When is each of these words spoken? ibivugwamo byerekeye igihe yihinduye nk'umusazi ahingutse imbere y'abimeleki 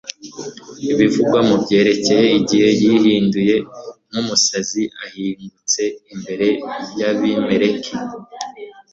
ibivugwamo 0.91 1.53
byerekeye 1.63 2.25
igihe 2.39 2.69
yihinduye 2.79 3.55
nk'umusazi 4.09 4.83
ahingutse 5.05 5.83
imbere 6.13 6.47
y'abimeleki 6.99 7.93